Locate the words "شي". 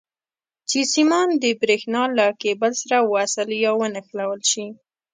4.51-4.65